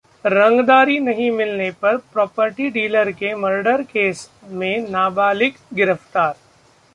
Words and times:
रंगदारी 0.25 0.99
नहीं 0.99 1.29
मिलने 1.31 1.69
पर 1.81 1.97
प्रॉपर्टी 2.13 2.69
डीलर 2.69 3.11
के 3.11 3.33
मर्डर 3.35 3.81
केस 3.83 4.29
में 4.51 4.89
नाबालिग 4.89 5.53
गिरफ्तार 5.73 6.35